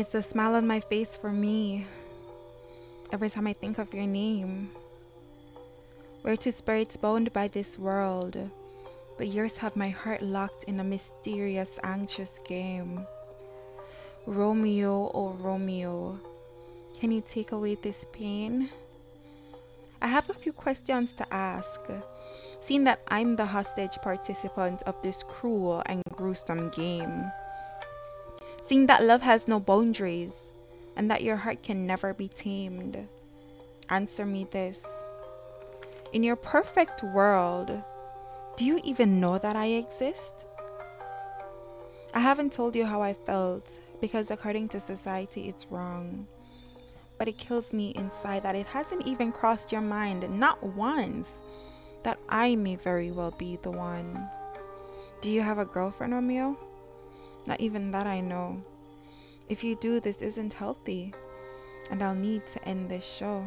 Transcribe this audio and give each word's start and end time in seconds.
It's 0.00 0.08
the 0.08 0.22
smile 0.22 0.54
on 0.54 0.66
my 0.66 0.80
face 0.80 1.18
for 1.18 1.30
me 1.30 1.84
every 3.12 3.28
time 3.28 3.46
I 3.46 3.52
think 3.52 3.76
of 3.76 3.92
your 3.92 4.06
name. 4.06 4.70
We're 6.24 6.36
two 6.36 6.52
spirits 6.52 6.96
bound 6.96 7.30
by 7.34 7.48
this 7.48 7.78
world, 7.78 8.34
but 9.18 9.28
yours 9.28 9.58
have 9.58 9.76
my 9.76 9.90
heart 9.90 10.22
locked 10.22 10.64
in 10.64 10.80
a 10.80 10.84
mysterious, 10.84 11.78
anxious 11.84 12.40
game. 12.48 13.06
Romeo, 14.24 15.10
oh 15.12 15.36
Romeo, 15.38 16.18
can 16.98 17.12
you 17.12 17.20
take 17.20 17.52
away 17.52 17.74
this 17.74 18.06
pain? 18.10 18.70
I 20.00 20.06
have 20.06 20.30
a 20.30 20.32
few 20.32 20.54
questions 20.54 21.12
to 21.12 21.30
ask, 21.30 21.78
seeing 22.62 22.84
that 22.84 23.02
I'm 23.08 23.36
the 23.36 23.44
hostage 23.44 23.98
participant 24.00 24.80
of 24.84 24.94
this 25.02 25.22
cruel 25.24 25.82
and 25.84 26.02
gruesome 26.16 26.70
game. 26.70 27.30
Seeing 28.70 28.86
that 28.86 29.02
love 29.02 29.20
has 29.22 29.48
no 29.48 29.58
boundaries 29.58 30.52
and 30.96 31.10
that 31.10 31.24
your 31.24 31.34
heart 31.34 31.60
can 31.60 31.88
never 31.88 32.14
be 32.14 32.28
tamed. 32.28 32.96
Answer 33.88 34.24
me 34.24 34.46
this. 34.52 34.86
In 36.12 36.22
your 36.22 36.36
perfect 36.36 37.02
world, 37.02 37.82
do 38.56 38.64
you 38.64 38.78
even 38.84 39.18
know 39.18 39.38
that 39.38 39.56
I 39.56 39.66
exist? 39.66 40.44
I 42.14 42.20
haven't 42.20 42.52
told 42.52 42.76
you 42.76 42.84
how 42.84 43.02
I 43.02 43.12
felt 43.12 43.80
because, 44.00 44.30
according 44.30 44.68
to 44.68 44.78
society, 44.78 45.48
it's 45.48 45.66
wrong. 45.72 46.28
But 47.18 47.26
it 47.26 47.38
kills 47.38 47.72
me 47.72 47.92
inside 47.96 48.44
that 48.44 48.54
it 48.54 48.66
hasn't 48.66 49.04
even 49.04 49.32
crossed 49.32 49.72
your 49.72 49.80
mind, 49.80 50.30
not 50.38 50.62
once, 50.62 51.38
that 52.04 52.18
I 52.28 52.54
may 52.54 52.76
very 52.76 53.10
well 53.10 53.34
be 53.36 53.56
the 53.64 53.72
one. 53.72 54.30
Do 55.22 55.28
you 55.28 55.42
have 55.42 55.58
a 55.58 55.64
girlfriend, 55.64 56.14
Romeo? 56.14 56.56
Not 57.46 57.60
even 57.60 57.90
that 57.90 58.06
I 58.06 58.20
know. 58.20 58.62
If 59.48 59.64
you 59.64 59.74
do, 59.76 59.98
this 60.00 60.22
isn't 60.22 60.54
healthy, 60.54 61.12
and 61.90 62.02
I'll 62.02 62.14
need 62.14 62.46
to 62.48 62.68
end 62.68 62.88
this 62.88 63.04
show. 63.04 63.44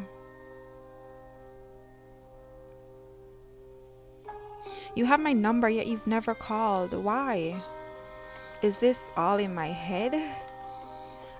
You 4.94 5.06
have 5.06 5.20
my 5.20 5.32
number, 5.32 5.68
yet 5.68 5.86
you've 5.86 6.06
never 6.06 6.34
called. 6.34 6.92
Why? 6.92 7.60
Is 8.62 8.78
this 8.78 9.00
all 9.16 9.38
in 9.38 9.54
my 9.54 9.68
head? 9.68 10.14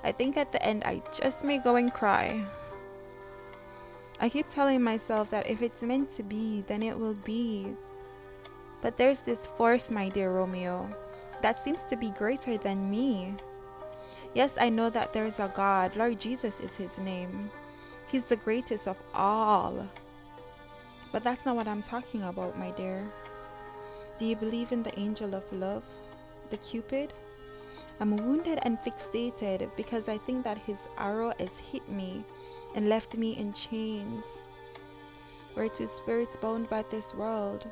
I 0.02 0.12
think 0.12 0.36
at 0.36 0.52
the 0.52 0.62
end 0.62 0.82
I 0.84 1.02
just 1.12 1.44
may 1.44 1.58
go 1.58 1.76
and 1.76 1.92
cry. 1.92 2.44
I 4.20 4.28
keep 4.28 4.48
telling 4.48 4.82
myself 4.82 5.30
that 5.30 5.48
if 5.48 5.62
it's 5.62 5.82
meant 5.82 6.12
to 6.16 6.22
be, 6.22 6.62
then 6.66 6.82
it 6.82 6.98
will 6.98 7.16
be. 7.24 7.74
But 8.82 8.96
there's 8.96 9.20
this 9.20 9.46
force, 9.46 9.90
my 9.90 10.08
dear 10.08 10.30
Romeo, 10.30 10.88
that 11.44 11.62
seems 11.62 11.80
to 11.90 11.94
be 11.94 12.08
greater 12.08 12.56
than 12.56 12.90
me. 12.90 13.34
Yes, 14.32 14.56
I 14.58 14.70
know 14.70 14.88
that 14.88 15.12
there's 15.12 15.40
a 15.40 15.52
God. 15.54 15.94
Lord 15.94 16.18
Jesus 16.18 16.58
is 16.58 16.74
his 16.74 16.96
name. 16.96 17.50
He's 18.08 18.22
the 18.22 18.36
greatest 18.36 18.88
of 18.88 18.96
all. 19.12 19.86
But 21.12 21.22
that's 21.22 21.44
not 21.44 21.54
what 21.54 21.68
I'm 21.68 21.82
talking 21.82 22.22
about, 22.22 22.58
my 22.58 22.70
dear. 22.70 23.04
Do 24.18 24.24
you 24.24 24.36
believe 24.36 24.72
in 24.72 24.82
the 24.82 24.98
angel 24.98 25.34
of 25.34 25.44
love, 25.52 25.84
the 26.48 26.56
Cupid? 26.56 27.12
I'm 28.00 28.16
wounded 28.16 28.60
and 28.62 28.78
fixated 28.78 29.68
because 29.76 30.08
I 30.08 30.16
think 30.16 30.44
that 30.44 30.56
his 30.56 30.78
arrow 30.96 31.34
has 31.38 31.58
hit 31.58 31.86
me 31.90 32.24
and 32.74 32.88
left 32.88 33.18
me 33.18 33.36
in 33.36 33.52
chains. 33.52 34.24
We're 35.54 35.68
two 35.68 35.88
spirits 35.88 36.36
bound 36.36 36.70
by 36.70 36.84
this 36.90 37.12
world, 37.12 37.66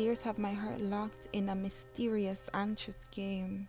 yours 0.00 0.22
have 0.22 0.38
my 0.38 0.52
heart 0.52 0.80
locked 0.80 1.28
in 1.32 1.48
a 1.48 1.54
mysterious, 1.54 2.40
anxious 2.54 3.04
game. 3.10 3.68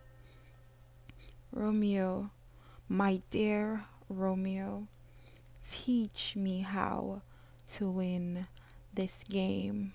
Romeo, 1.51 2.31
my 2.87 3.21
dear 3.29 3.83
Romeo, 4.09 4.87
teach 5.69 6.35
me 6.35 6.61
how 6.61 7.21
to 7.67 7.89
win 7.89 8.47
this 8.93 9.23
game. 9.25 9.93